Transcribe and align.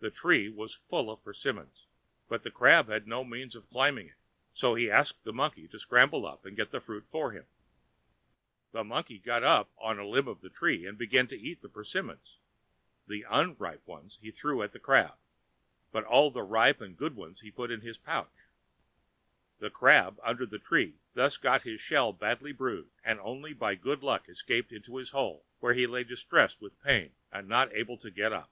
The 0.00 0.10
tree 0.10 0.48
was 0.48 0.80
full 0.88 1.12
of 1.12 1.22
persimmons, 1.22 1.86
but 2.26 2.42
the 2.42 2.50
Crab 2.50 2.88
had 2.88 3.06
no 3.06 3.22
means 3.22 3.54
of 3.54 3.70
climbing 3.70 4.08
it, 4.08 4.16
so 4.52 4.74
he 4.74 4.90
asked 4.90 5.22
the 5.22 5.32
Monkey 5.32 5.68
to 5.68 5.78
scramble 5.78 6.26
up 6.26 6.44
and 6.44 6.56
get 6.56 6.72
the 6.72 6.80
fruit 6.80 7.06
for 7.08 7.30
him. 7.30 7.46
The 8.72 8.82
Monkey 8.82 9.20
got 9.20 9.44
up 9.44 9.70
on 9.78 10.00
a 10.00 10.08
limb 10.08 10.26
of 10.26 10.40
the 10.40 10.50
tree 10.50 10.84
and 10.86 10.98
began 10.98 11.28
to 11.28 11.38
eat 11.38 11.60
the 11.60 11.68
persimmons. 11.68 12.38
The 13.06 13.24
unripe 13.30 13.86
ones 13.86 14.18
he 14.20 14.32
threw 14.32 14.60
at 14.64 14.72
the 14.72 14.80
Crab, 14.80 15.14
but 15.92 16.02
all 16.02 16.32
the 16.32 16.42
ripe 16.42 16.80
and 16.80 16.96
good 16.98 17.14
ones 17.14 17.38
he 17.42 17.52
put 17.52 17.70
in 17.70 17.82
his 17.82 17.96
pouch. 17.96 18.48
The 19.60 19.70
Crab 19.70 20.18
under 20.24 20.46
the 20.46 20.58
tree 20.58 20.96
thus 21.14 21.36
got 21.36 21.62
his 21.62 21.80
shell 21.80 22.12
badly 22.12 22.50
bruised, 22.50 22.98
and 23.04 23.20
only 23.20 23.52
by 23.52 23.76
good 23.76 24.02
luck 24.02 24.28
escaped 24.28 24.72
into 24.72 24.96
his 24.96 25.12
hole, 25.12 25.44
where 25.60 25.74
he 25.74 25.86
lay 25.86 26.02
distressed 26.02 26.60
with 26.60 26.82
pain, 26.82 27.12
and 27.30 27.46
not 27.46 27.72
able 27.72 27.96
to 27.98 28.10
get 28.10 28.32
up. 28.32 28.50